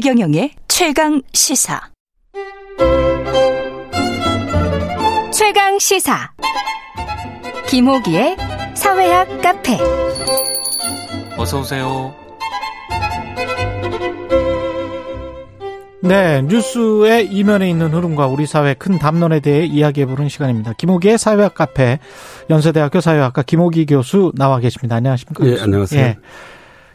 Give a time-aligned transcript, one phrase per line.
[0.00, 1.80] 최경영의 최강 시사.
[5.32, 6.32] 최강 시사.
[7.66, 8.36] 김호기의
[8.74, 9.78] 사회학 카페.
[11.38, 12.14] 어서 오세요.
[16.02, 20.74] 네, 뉴스의 이면에 있는 흐름과 우리 사회 큰 담론에 대해 이야기해보는 시간입니다.
[20.74, 22.00] 김호기의 사회학 카페,
[22.50, 24.96] 연세대학교 사회학과 김호기 교수 나와 계십니다.
[24.96, 25.46] 안녕하십니까?
[25.46, 26.02] 예, 안녕하세요.
[26.04, 26.16] 예.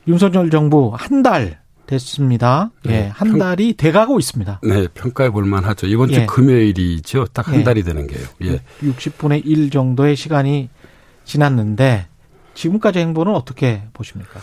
[0.07, 1.59] 윤석열 정부 한 달
[1.91, 2.72] 됐습니다.
[2.86, 4.62] 예, 네, 한 달이 돼가고 있습니다.
[4.63, 5.88] 네, 평가해 볼 만하죠.
[5.88, 6.26] 이번 주 예.
[6.26, 7.26] 금요일이죠.
[7.34, 7.63] 딱한 예.
[7.63, 8.26] 달이 되는 게요.
[8.44, 8.62] 예.
[8.82, 10.70] 60분의 1 정도의 시간이
[11.26, 12.08] 지났는데
[12.54, 14.40] 지금까지 행보는 어떻게 보십니까?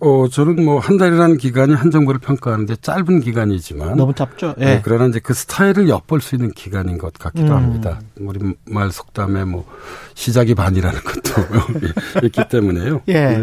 [0.00, 4.54] 어, 저는 뭐 한 달이라는 기간이 한 정부를 평가하는데 짧은 기간이지만 너무 짧죠.
[4.60, 4.64] 예.
[4.64, 7.52] 네, 그러나 이제 그 스타일을 엿볼 수 있는 기간인 것 같기도 음.
[7.52, 8.00] 합니다.
[8.18, 9.66] 우리 말 속담에 뭐
[10.14, 11.42] 시작이 반이라는 것도
[12.26, 13.02] 있기 때문에요.
[13.08, 13.38] 예.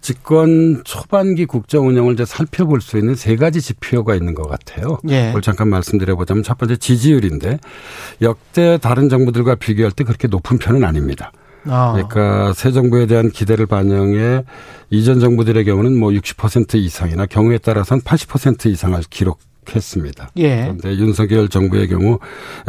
[0.00, 4.98] 집권 초반기 국정 운영을 이제 살펴볼 수 있는 세 가지 지표가 있는 것 같아요.
[5.08, 5.30] 예.
[5.30, 7.58] 오늘 잠깐 말씀드려보자면 첫 번째 지지율인데
[8.22, 11.32] 역대 다른 정부들과 비교할 때 그렇게 높은 편은 아닙니다.
[11.66, 11.92] 아.
[11.92, 14.44] 그러니까 새 정부에 대한 기대를 반영해
[14.90, 19.40] 이전 정부들의 경우는 뭐 60% 이상이나 경우에 따라서는 80% 이상을 기록
[19.74, 20.28] 했습니다.
[20.38, 20.62] 예.
[20.62, 22.18] 그런데 윤석열 정부의 경우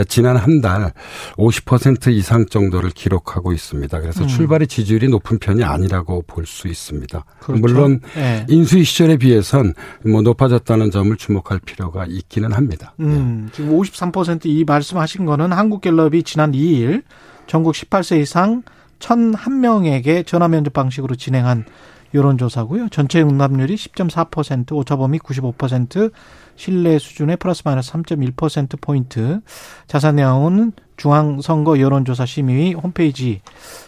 [0.08, 0.94] 지난 한 달
[1.38, 4.00] 50% 이상 정도를 기록하고 있습니다.
[4.00, 4.28] 그래서 음.
[4.28, 7.26] 출발의 지지율이 높은 편이 아니라고 볼 수 있습니다.
[7.40, 7.60] 그렇죠.
[7.60, 8.46] 물론 예.
[8.48, 9.74] 인수위 시절에 비해선
[10.06, 12.94] 뭐 높아졌다는 점을 주목할 필요가 있기는 합니다.
[13.00, 13.48] 음.
[13.50, 13.52] 예.
[13.56, 17.02] 지금 53%이 말씀하신 거는 한국갤럽이 지난 2일
[17.48, 18.62] 전국 18세 이상
[19.04, 21.66] 1,001명에게 전화 면접 방식으로 진행한
[22.14, 22.90] 여론조사고요.
[22.90, 26.12] 전체 응답률이 10.4%, 오차범위 95%,
[26.56, 29.42] 신뢰 수준의 플러스 마이너스 3.1%포인트.
[29.88, 33.42] 자세한 내용은 중앙선거 여론조사 심의 홈페이지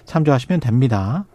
[0.05, 1.25] 참조하시면 됩니다.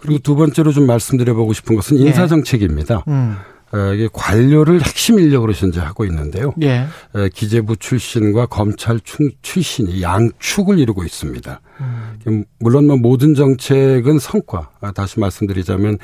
[0.00, 3.04] 그리고 두 번째로 좀 말씀드려보고 싶은 것은 인사정책입니다.
[3.06, 3.12] 네.
[3.12, 3.36] 음.
[3.72, 6.52] 어, 이게 관료를 핵심 인력으로 현재 하고 있는데요.
[6.62, 6.86] 예.
[7.14, 9.00] 어, 기재부 출신과 검찰
[9.40, 11.60] 출신이 양축을 이루고 있습니다.
[11.80, 12.44] 음.
[12.58, 15.98] 물론 뭐 모든 정책은 성과, 아, 다시 말씀드리자면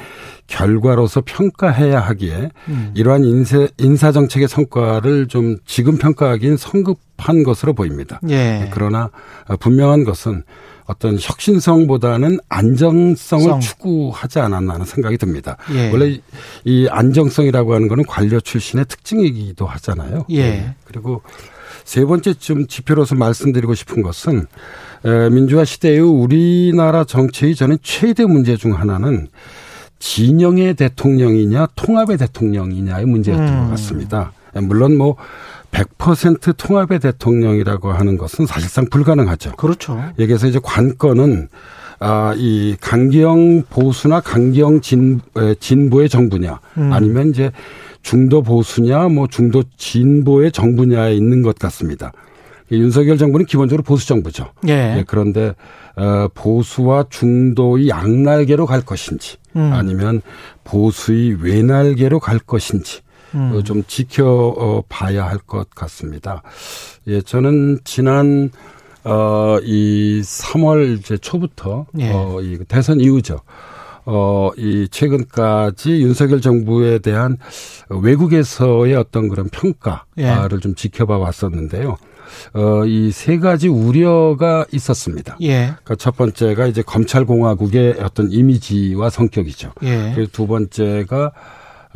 [0.46, 2.92] 결과로서 평가해야 하기에 음.
[2.94, 8.18] 이러한 인세, 인사 정책의 성과를 좀 지금 평가하기엔 성급한 것으로 보입니다.
[8.30, 8.70] 예.
[8.72, 9.10] 그러나
[9.46, 10.42] 어, 분명한 것은
[10.88, 13.60] 어떤 혁신성보다는 안정성을 성.
[13.60, 15.58] 추구하지 않았나 하는 생각이 듭니다.
[15.74, 15.90] 예.
[15.90, 16.18] 원래
[16.64, 20.24] 이 안정성이라고 하는 거는 관료 출신의 특징이기도 하잖아요.
[20.30, 20.42] 예.
[20.42, 20.74] 네.
[20.84, 21.20] 그리고
[21.84, 24.46] 세 번째 좀 지표로서 말씀드리고 싶은 것은
[25.30, 29.28] 민주화 시대의 우리나라 정치의 저는 최대 문제 중 하나는
[29.98, 33.64] 진영의 대통령이냐 통합의 대통령이냐의 문제였던 음.
[33.64, 34.32] 것 같습니다.
[34.54, 35.16] 물론 뭐
[35.72, 39.56] 100% 통합의 대통령이라고 하는 것은 사실상 불가능하죠.
[39.56, 40.02] 그렇죠.
[40.18, 41.48] 여기서 이제 관건은
[42.00, 45.20] 아, 이 강경 보수나 강경 진,
[45.58, 46.92] 진보의 정부냐, 음.
[46.92, 47.50] 아니면 이제
[48.02, 52.12] 중도 보수냐, 뭐 중도 진보의 정부냐에 있는 것 같습니다.
[52.70, 54.52] 윤석열 정부는 기본적으로 보수 정부죠.
[54.68, 54.98] 예.
[54.98, 55.54] 예 그런데
[55.96, 59.72] 어, 보수와 중도의 양날개로 갈 것인지, 음.
[59.72, 60.22] 아니면
[60.62, 63.00] 보수의 외날개로 갈 것인지,
[63.34, 63.52] 음.
[63.54, 66.42] 어, 좀 지켜봐야 할 것 같습니다.
[67.06, 68.50] 예, 저는 지난
[69.04, 72.10] 어, 이 3월 이제 초부터 예.
[72.12, 73.40] 어, 이 대선 이후죠.
[74.04, 77.36] 어, 이 최근까지 윤석열 정부에 대한
[77.88, 80.60] 외국에서의 어떤 그런 평가를 예.
[80.60, 81.96] 좀 지켜봐 왔었는데요.
[82.54, 85.36] 어, 이 세 가지 우려가 있었습니다.
[85.42, 85.66] 예.
[85.68, 89.72] 그러니까 첫 번째가 이제 검찰공화국의 어떤 이미지와 성격이죠.
[89.84, 90.12] 예.
[90.14, 91.32] 그리고 두 번째가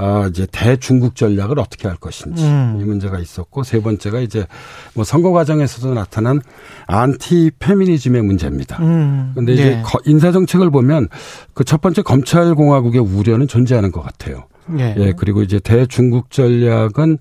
[0.02, 2.78] 아, 이제 대중국 전략을 어떻게 할 것인지 음.
[2.80, 4.46] 이 문제가 있었고 세 번째가 이제
[4.94, 6.40] 뭐 선거 과정에서도 나타난
[6.86, 8.78] 안티 페미니즘의 문제입니다.
[8.82, 9.32] 음.
[9.34, 9.82] 근데 이제 네.
[10.06, 11.08] 인사 정책을 보면
[11.54, 14.44] 그 첫 번째 검찰 공화국의 우려는 존재하는 것 같아요.
[14.78, 14.94] 예.
[14.96, 15.12] 예.
[15.16, 17.18] 그리고 이제 대중국 전략은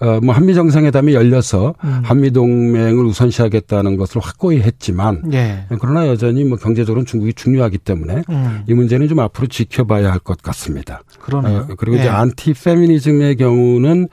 [0.00, 2.00] 어, 뭐 한미 정상회담이 열려서 음.
[2.04, 5.66] 한미 동맹을 우선시하겠다는 것을 확고히 했지만 예.
[5.78, 8.62] 그러나 여전히 뭐 경제적으로는 중국이 중요하기 때문에 음.
[8.66, 11.00] 이 문제는 좀 앞으로 지켜봐야 할 것 같습니다.
[11.20, 11.66] 그러네요.
[11.70, 12.00] 어, 그리고 예.
[12.00, 14.08] 이제 안티 페미니즘의 경우는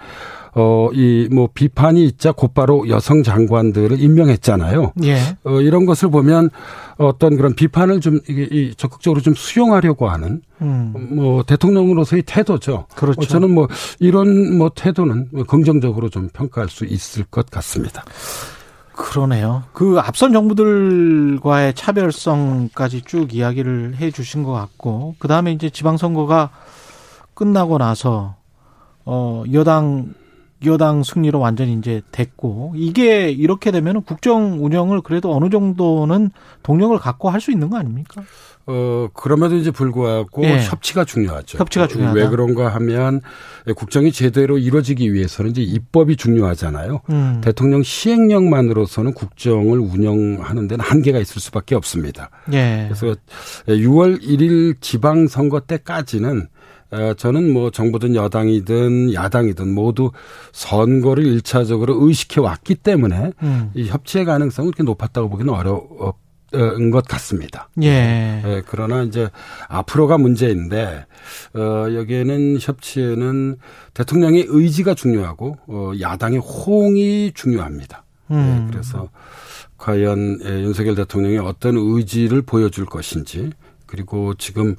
[0.59, 4.93] 어, 이, 뭐, 비판이 있자 곧바로 여성 장관들을 임명했잖아요.
[5.03, 5.19] 예.
[5.43, 6.49] 어, 이런 것을 보면
[6.97, 11.09] 어떤 그런 비판을 좀, 이게, 이 적극적으로 좀 수용하려고 하는, 음.
[11.11, 12.87] 뭐, 대통령으로서의 태도죠.
[12.95, 13.21] 그렇죠.
[13.21, 13.67] 어, 저는 뭐,
[13.99, 18.03] 이런 뭐, 태도는 긍정적으로 좀 평가할 수 있을 것 같습니다.
[18.93, 19.61] 그러네요.
[19.73, 26.49] 그 앞선 정부들과의 차별성까지 쭉 이야기를 해 주신 것 같고, 그 다음에 이제 지방선거가
[27.35, 28.37] 끝나고 나서,
[29.05, 30.15] 어, 여당
[30.65, 36.31] 여당 승리로 완전히 이제 됐고 이게 이렇게 되면 국정 운영을 그래도 어느 정도는
[36.63, 38.23] 동력을 갖고 할 수 있는 거 아닙니까?
[38.69, 40.59] 어, 그럼에도 이제 불구하고 예.
[40.61, 41.57] 협치가 중요하죠.
[41.57, 42.19] 협치가 중요하다.
[42.19, 43.21] 왜 그런가 하면
[43.77, 46.99] 국정이 제대로 이루어지기 위해서는 이제 입법이 중요하잖아요.
[47.09, 47.41] 음.
[47.41, 52.29] 대통령 시행령만으로서는 국정을 운영하는 데는 한계가 있을 수밖에 없습니다.
[52.51, 52.89] 예.
[52.89, 53.15] 그래서
[53.67, 56.47] 6월 1일 지방 선거 때까지는 어,
[57.17, 60.11] 저는 뭐 정부든 여당이든 야당이든 모두
[60.53, 63.71] 선거를 일차적으로 의식해 왔기 때문에 음.
[63.73, 67.69] 이 협치의 가능성은 그렇게 높았다고 보기는 어려운 것 같습니다.
[67.81, 68.41] 예.
[68.45, 69.29] 예, 그러나 이제
[69.67, 71.05] 앞으로가 문제인데
[71.53, 73.57] 어 여기에는 협치에는
[73.93, 78.05] 대통령의 의지가 중요하고 어 야당의 호응이 중요합니다.
[78.31, 78.65] 음.
[78.67, 79.09] 예, 그래서
[79.77, 83.51] 과연 예, 윤석열 대통령이 어떤 의지를 보여줄 것인지
[83.87, 84.75] 그리고 지금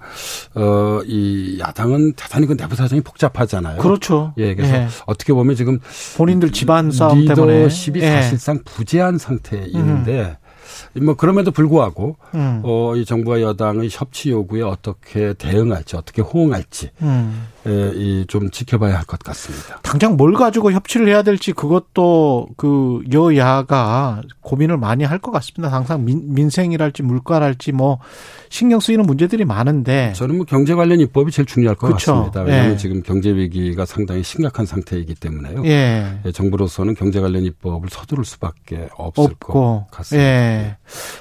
[0.55, 3.78] 어이 야당은 대단히 그 내부 사정이 복잡하잖아요.
[3.78, 4.34] 그렇죠.
[4.37, 4.88] 예, 그래서 예.
[5.06, 5.81] 어떻게 보면 지금
[6.16, 8.10] 본인들 집안 싸움 때문에 리더십이 예.
[8.10, 10.37] 사실상 부재한 상태에 있는데
[10.94, 12.60] 뭐 그럼에도 불구하고 음.
[12.64, 17.46] 어, 이 정부와 여당의 협치 요구에 어떻게 대응할지 어떻게 호응할지 음.
[17.66, 19.78] 에, 이좀 지켜봐야 할 것 같습니다.
[19.82, 25.75] 당장 뭘 가지고 협치를 해야 될지 그것도 그 여야가 고민을 많이 할 것 같습니다.
[25.75, 27.98] 항상 민, 민생이랄지 물가랄지 뭐
[28.50, 32.12] 신경 쓰이는 문제들이 많은데 저는 뭐 경제 관련 입법이 제일 중요할 것 그쵸.
[32.14, 32.42] 같습니다.
[32.42, 32.76] 왜냐하면 예.
[32.76, 35.64] 지금 경제 위기가 상당히 심각한 상태이기 때문에요.
[35.66, 36.20] 예.
[36.24, 40.24] 예, 정부로서는 경제 관련 입법을 서두를 수밖에 없을 없고 것 같습니다.
[40.26, 40.68] 예.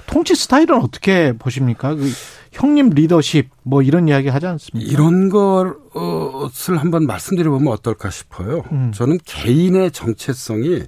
[0.05, 1.95] 통치 스타일은 어떻게 보십니까?
[1.95, 2.09] 그
[2.51, 4.91] 형님 리더십 뭐 이런 이야기 하지 않습니까?
[4.91, 8.63] 이런 것을 한번 말씀드려보면 어떨까 싶어요.
[8.71, 8.91] 음.
[8.93, 10.83] 저는 개인의 정체성이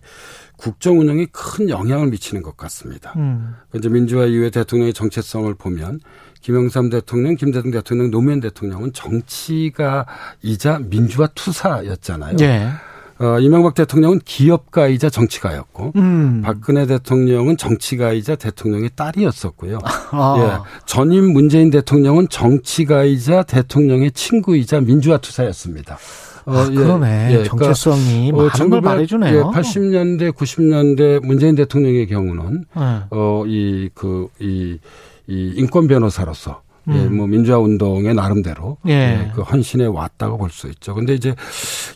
[0.58, 3.14] 국정 운영에 큰 영향을 미치는 것 같습니다.
[3.16, 3.56] 음.
[3.76, 6.00] 이제 민주화 이후에 대통령의 정체성을 보면
[6.42, 12.38] 김영삼 대통령, 김대중 대통령, 노무현 대통령은 정치가이자 민주화 투사였잖아요.
[12.42, 12.70] 예.
[13.20, 16.42] 어, 이명박 대통령은 기업가이자 정치가였고 음.
[16.44, 19.80] 박근혜 대통령은 정치가이자 대통령의 딸이었었고요.
[20.12, 20.36] 아.
[20.40, 20.72] 예.
[20.86, 25.98] 전임 문재인 대통령은 정치가이자 대통령의 친구이자 민주화 투사였습니다.
[26.46, 27.44] 어, 아, 그러네.
[27.44, 29.38] 정체성이 많은 걸 말해주네요.
[29.38, 32.82] 예, 80년대, 90년대 문재인 대통령의 경우는 예.
[33.10, 34.80] 어, 이, 그, 이,
[35.28, 37.18] 이 인권 변호사로서 예, 음.
[37.18, 38.92] 뭐 민주화 운동의 나름대로 예.
[38.92, 40.96] 예, 그 헌신해 왔다고 볼 수 있죠.
[40.96, 41.36] 근데 이제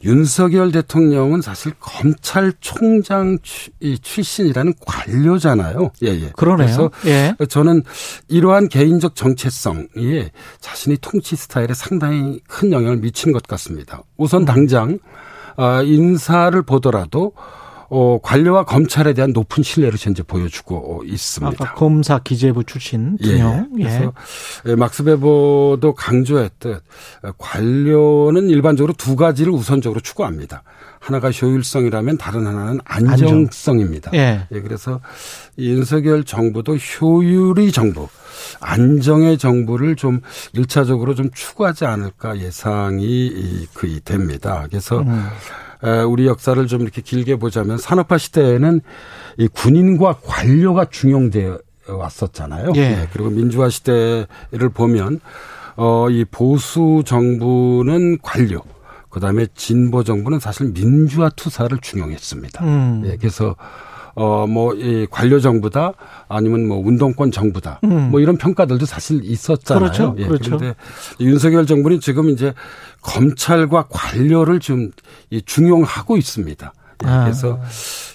[0.03, 3.39] 윤석열 대통령은 사실 검찰총장
[4.01, 5.91] 출신이라는 관료잖아요.
[6.03, 6.29] 예, 예.
[6.35, 6.65] 그러네요.
[6.65, 7.35] 그래서 예.
[7.49, 7.83] 저는
[8.27, 10.29] 이러한 개인적 정체성이
[10.59, 14.03] 자신의 통치 스타일에 상당히 큰 영향을 미치는 것 같습니다.
[14.17, 14.99] 우선 당장
[15.55, 17.33] 아, 인사를 보더라도
[17.95, 21.73] 어, 관료와 검찰에 대한 높은 신뢰를 현재 보여주고 있습니다.
[21.75, 23.69] 검사 기재부 출신 예, 분형.
[23.77, 23.83] 예.
[23.83, 24.13] 그래서
[24.65, 26.83] 예, 막스 베버도 강조했듯
[27.21, 30.63] 어, 관료는 일반적으로 두 가지를 우선적으로 추구합니다.
[30.99, 34.09] 하나가 효율성이라면 다른 하나는 안정성입니다.
[34.15, 34.47] 예.
[34.51, 34.99] 예, 그래서
[35.55, 38.07] 이 윤석열 정부도 효율의 정부,
[38.59, 40.21] 안정의 정부를 좀
[40.53, 44.65] 일차적으로 좀 추구하지 않을까 예상이 이- 그 됩니다.
[44.67, 45.27] 그래서 음.
[45.83, 48.81] 에, 우리 역사를 좀 이렇게 길게 보자면 산업화 시대에는
[49.37, 52.73] 이 군인과 관료가 중용되어 왔었잖아요.
[52.75, 53.07] 예.
[53.11, 55.19] 그리고 민주화 시대를 보면
[55.75, 58.61] 어, 이 보수 정부는 관료,
[59.09, 62.63] 그 다음에 진보 정부는 사실 민주화 투사를 중용했습니다.
[62.63, 63.03] 음.
[63.05, 63.55] 예, 그래서
[64.15, 65.93] 어, 뭐, 이 관료 정부다
[66.27, 67.79] 아니면 뭐 운동권 정부다.
[67.83, 68.11] 음.
[68.11, 69.79] 뭐 이런 평가들도 사실 있었잖아요.
[69.79, 70.15] 그렇죠.
[70.19, 70.57] 예, 그렇죠.
[70.57, 70.75] 그런데
[71.19, 72.53] 윤석열 정부는 지금 이제
[73.01, 74.91] 검찰과 관료를 좀이
[75.45, 76.73] 중용하고 있습니다.
[77.05, 77.23] 예, 아.
[77.23, 77.59] 그래서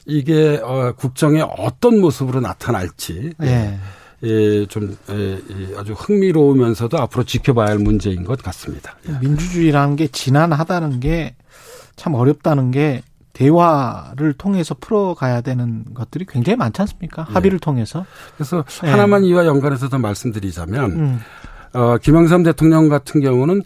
[0.07, 3.79] 이게 어, 국정에 어떤 모습으로 나타날지 예.
[4.23, 8.97] 예, 좀 예, 예, 아주 흥미로우면서도 앞으로 지켜봐야 할 문제인 것 같습니다.
[9.09, 9.19] 예.
[9.21, 11.35] 민주주의라는 게 지난하다는 게
[11.99, 13.03] 참 어렵다는 게
[13.39, 17.23] 대화를 통해서 풀어가야 되는 것들이 굉장히 많지 않습니까?
[17.23, 18.05] 합의를 통해서.
[18.37, 18.89] 그래서 예.
[18.89, 21.21] 하나만 이와 연관해서 더 말씀드리자면 음.
[21.73, 23.63] 어, 김영삼 대통령 같은 경우는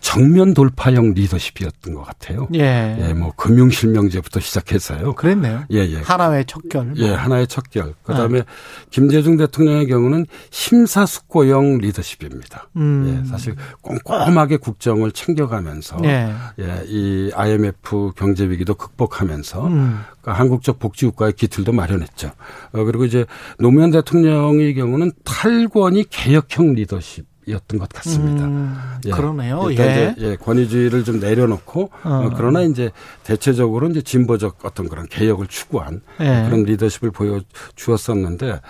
[0.00, 2.48] 정면 돌파형 리더십이었던 것 같아요.
[2.54, 2.96] 예.
[3.00, 5.14] 예, 뭐 금융 실명제부터 시작해서요.
[5.14, 5.64] 그랬네요.
[5.72, 5.96] 예, 예.
[5.96, 6.92] 하나의 척결.
[6.96, 7.94] 예, 하나의 척결.
[8.02, 8.18] 그 네.
[8.18, 8.42] 다음에
[8.90, 12.68] 김대중 대통령의 경우는 심사숙고형 리더십입니다.
[12.76, 13.22] 음.
[13.24, 16.32] 예, 사실 꼼꼼하게 국정을 챙겨가면서 예.
[16.60, 20.00] 예, 이 IMF 경제 위기도 극복하면서 음.
[20.20, 22.30] 그러니까 한국적 복지국가의 기틀도 마련했죠.
[22.72, 23.26] 어, 그리고 이제
[23.58, 28.44] 노무현 대통령의 경우는 탈권이 개혁형 리더십 이었던 것 같습니다.
[28.44, 28.76] 음,
[29.06, 29.10] 예.
[29.10, 29.70] 그러네요.
[29.70, 30.14] 일단 예.
[30.16, 32.08] 이제 예, 권위주의를 좀 내려놓고 어.
[32.08, 32.90] 어, 그러나 이제
[33.22, 36.44] 대체적으로 이제 진보적 어떤 그런 개혁을 추구한 예.
[36.46, 37.40] 그런 리더십을 보여
[37.76, 38.60] 주었었는데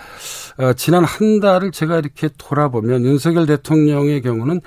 [0.59, 4.61] 어, 지난 한 달을 제가 이렇게 돌아보면 윤석열 대통령의 경우는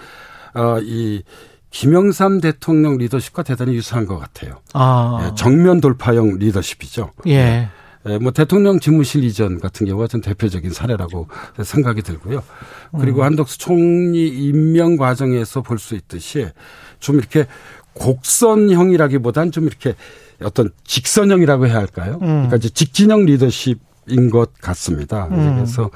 [0.54, 1.22] 어, 이
[1.70, 4.56] 김영삼 대통령 리더십과 대단히 유사한 것 같아요.
[4.72, 5.20] 아.
[5.22, 7.12] 예, 정면 돌파형 리더십이죠.
[7.28, 7.68] 예.
[8.08, 11.28] 예, 뭐 대통령 집무실 이전 같은 경우가 좀 대표적인 사례라고
[11.62, 12.42] 생각이 들고요.
[12.98, 16.48] 그리고 한덕수 총리 임명 과정에서 볼 수 있듯이
[16.98, 17.46] 좀 이렇게
[17.94, 19.94] 곡선형이라기보단 좀 이렇게
[20.42, 22.18] 어떤 직선형이라고 해야 할까요?
[22.18, 25.28] 그러니까 이제 직진형 리더십 인 것 같습니다.
[25.28, 25.90] 그래서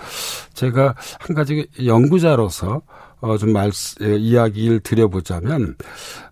[0.52, 2.82] 제가 한 가지 연구자로서
[3.24, 3.70] 어, 좀 말,
[4.02, 5.76] 예, 이야기를 드려보자면,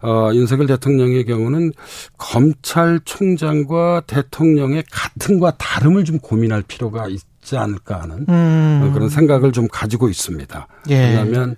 [0.02, 1.72] 어, 윤석열 대통령의 경우는
[2.18, 8.90] 검찰총장과 대통령의 같음과 다름을 좀 고민할 필요가 있지 않을까 하는 음.
[8.92, 10.66] 그런 생각을 좀 가지고 있습니다.
[10.90, 10.98] 예.
[10.98, 11.56] 왜냐하면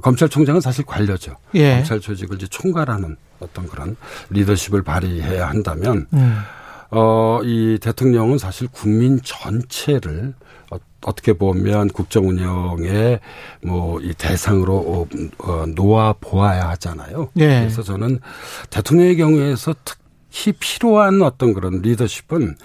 [0.00, 1.34] 검찰총장은 사실 관료죠.
[1.54, 1.74] 예.
[1.74, 3.96] 검찰 조직을 이제 총괄하는 어떤 그런
[4.30, 6.38] 리더십을 발휘해야 한다면, 음.
[6.92, 10.34] 어, 이 대통령은 사실 국민 전체를
[11.06, 13.20] 어, 어떻게 보면 국정 운영의
[13.62, 15.06] 뭐 이 대상으로 어,
[15.38, 17.30] 어, 놓아 보아야 하잖아요.
[17.38, 17.60] 예.
[17.60, 18.20] 그래서 저는
[18.70, 22.56] 대통령의 경우에서 특히 필요한 어떤 그런 리더십은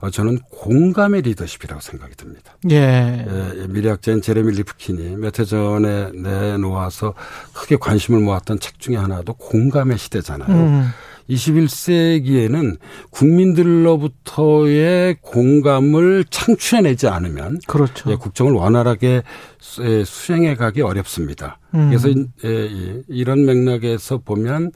[0.00, 2.56] 어, 저는 공감의 리더십이라고 생각이 듭니다.
[2.70, 3.26] 예.
[3.56, 7.14] 예, 미래학자인 제레미 리프킨이 몇 해 전에 내놓아서
[7.52, 10.48] 크게 관심을 모았던 책 중에 하나도 공감의 시대잖아요.
[10.56, 10.88] 음.
[11.28, 12.76] 21세기에는
[13.10, 18.10] 국민들로부터의 공감을 창출해내지 않으면 그렇죠.
[18.10, 19.22] 예, 국정을 원활하게
[19.60, 21.58] 수- 예, 수행해 가기 어렵습니다.
[21.74, 21.88] 음.
[21.88, 24.72] 그래서 이- 예, 이- 이런 맥락에서 보면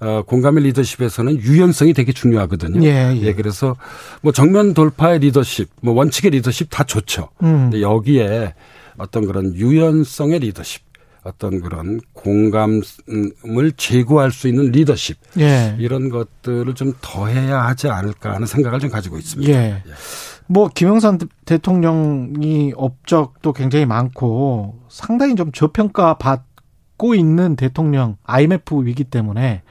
[0.00, 2.84] 어, 공감의 리더십에서는 유연성이 되게 중요하거든요.
[2.84, 3.32] 예, 예.
[3.32, 3.76] 그래서
[4.22, 7.28] 뭐 정면 돌파의 리더십, 뭐 원칙의 리더십 다 좋죠.
[7.42, 7.70] 음.
[7.70, 8.54] 근데 여기에
[8.98, 10.82] 어떤 그런 유연성의 리더십,
[11.24, 15.74] 어떤 그런 공감을 제고할 수 있는 리더십 예.
[15.78, 19.50] 이런 것들을 좀 더해야 하지 않을까 하는 생각을 좀 가지고 있습니다.
[19.52, 19.82] 예.
[20.46, 29.62] 뭐 김영삼 대통령이 업적도 굉장히 많고 상당히 좀 저평가 받고 있는 대통령 IMF 위기 때문에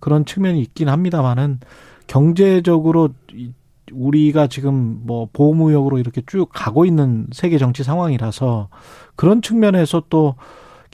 [0.00, 1.60] 그런 측면이 있긴 합니다만은
[2.06, 3.52] 경제적으로 이-
[3.92, 8.68] 우리가 지금 뭐 보호무역으로 이렇게 쭉 가고 있는 세계 정치 상황이라서
[9.14, 10.34] 그런 측면에서 또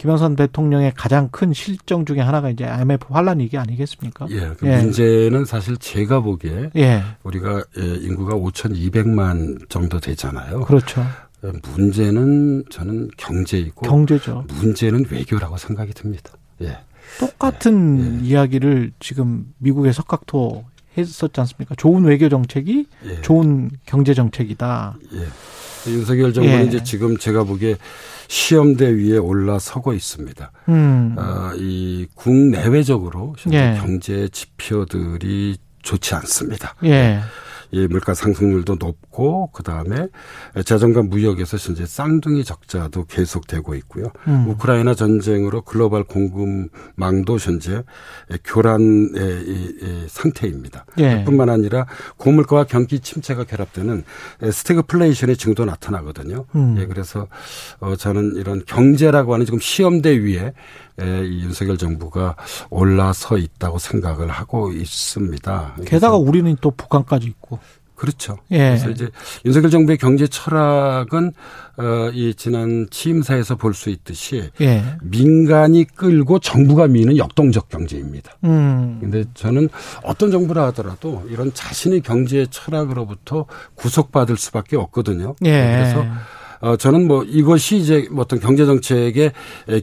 [0.02, 4.26] 김영삼 대통령의 가장 큰 실정 중에 하나가 이제 IMF 환란 위기 아니겠습니까?
[4.30, 4.78] 예, 그 예.
[4.78, 7.04] 문제는 사실 제가 보기에 예.
[7.22, 10.62] 우리가 예, 인구가 5,200만 정도 되잖아요.
[10.62, 11.04] 그렇죠.
[11.44, 14.44] 예, 문제는 저는 경제이고 경제죠.
[14.48, 16.32] 문제는 외교라고 생각이 듭니다.
[16.62, 16.78] 예.
[17.20, 20.64] 똑같은 이야기를 지금 미국의 석각토
[20.98, 21.76] 했었지 않습니까?
[21.76, 23.20] 좋은 외교 정책이 예.
[23.20, 24.96] 좋은 경제 정책이다.
[25.12, 25.26] 예.
[25.86, 26.64] 윤석열 정부는 예.
[26.64, 27.76] 이제 지금 제가 보기에
[28.28, 30.52] 시험대 위에 올라서고 있습니다.
[30.68, 31.14] 음.
[31.18, 33.78] 아, 이 국내외적으로 현재 예.
[33.80, 36.74] 경제 지표들이 좋지 않습니다.
[36.84, 37.20] 예.
[37.72, 40.08] 이 물가 상승률도 높고 그 다음에
[40.64, 44.12] 재정과 무역에서 현재 쌍둥이 적자도 계속되고 있고요.
[44.28, 44.46] 음.
[44.50, 47.82] 우크라이나 전쟁으로 글로벌 공급망도 현재
[48.44, 50.84] 교란의 상태입니다.
[50.98, 51.24] 예.
[51.24, 51.86] 뿐만 아니라
[52.18, 54.04] 고물가와 경기 침체가 결합되는
[54.52, 56.44] 스태그플레이션의 징조도 나타나거든요.
[56.54, 56.76] 음.
[56.78, 57.26] 예, 그래서
[57.80, 60.52] 어 저는 이런 경제라고 하는 지금 시험대 위에 에,
[61.04, 62.36] 이 윤석열 정부가
[62.70, 65.76] 올라서 있다고 생각을 하고 있습니다.
[65.86, 67.58] 게다가 우리는 또 북한까지 있고.
[67.94, 68.36] 그렇죠.
[68.50, 68.58] 예.
[68.70, 69.08] 그래서 이제
[69.44, 71.32] 윤석열 정부의 경제 철학은
[71.76, 74.82] 어, 이 지난 취임사에서 볼 수 있듯이 예.
[75.02, 78.32] 민간이 끌고 정부가 미는 역동적 경제입니다.
[78.42, 78.98] 음.
[79.00, 79.68] 근데 저는
[80.02, 85.36] 어떤 정부라 하더라도 이런 자신의 경제 철학으로부터 구속받을 수밖에 없거든요.
[85.44, 85.50] 예.
[85.52, 86.04] 그래서
[86.62, 89.32] 어 저는 뭐 이것이 이제 뭐 어떤 경제 정책의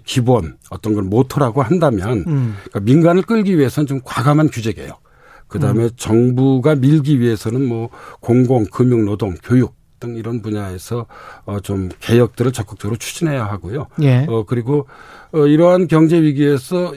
[0.05, 2.55] 기본 어떤 걸 모토라고 한다면 음.
[2.63, 5.03] 그러니까 민간을 끌기 위해서는 좀 과감한 규제 개혁.
[5.49, 5.89] 그다음에 음.
[5.97, 7.89] 정부가 밀기 위해서는 뭐
[8.21, 11.05] 공공, 금융, 노동, 교육 등 이런 분야에서
[11.43, 13.87] 어좀 개혁들을 적극적으로 추진해야 하고요.
[14.01, 14.25] 예.
[14.29, 14.87] 어 그리고
[15.33, 16.93] 어 이러한 경제 위기에서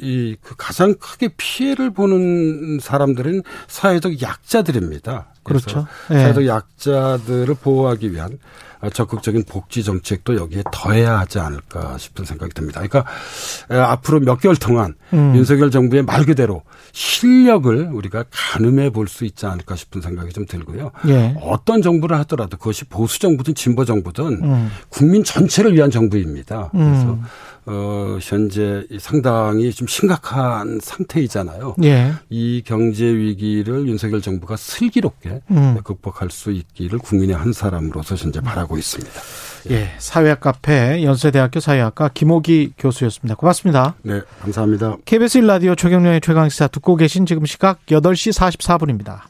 [0.00, 5.34] 이그 가장 크게 피해를 보는 사람들은 사회적 약자들입니다.
[5.44, 5.86] 그렇죠.
[6.10, 6.14] 예.
[6.14, 8.40] 사회적 약자들을 보호하기 위한
[8.92, 12.80] 적극적인 복지 정책도 여기에 더해야 하지 않을까 싶은 생각이 듭니다.
[12.82, 13.10] 그러니까
[13.70, 15.34] 에, 앞으로 몇 개월 동안 음.
[15.36, 20.90] 윤석열 정부의 말 그대로 실력을 우리가 가늠해 볼 수 있지 않을까 싶은 생각이 좀 들고요.
[21.08, 21.34] 예.
[21.40, 24.70] 어떤 정부를 하더라도 그것이 보수 정부든 진보 정부든 음.
[24.88, 26.70] 국민 전체를 위한 정부입니다.
[26.72, 27.22] 그래서 음.
[27.68, 31.76] 어 현재 상당히 좀 심각한 상태이잖아요.
[31.84, 32.12] 예.
[32.30, 35.76] 이 경제 위기를 윤석열 정부가 슬기롭게 음.
[35.82, 39.20] 극복할 수 있기를 국민의 한 사람으로서 현재 바라 고 있습니다.
[39.70, 39.90] 예.
[39.98, 43.34] 사회학 카페 연세대학교 사회학과 김호기 교수였습니다.
[43.34, 43.94] 고맙습니다.
[44.02, 44.96] 네, 감사합니다.
[45.04, 49.20] KBS 1라디오 최경련의 최강시사 듣고 계신 지금 시각 8시 44분입니다.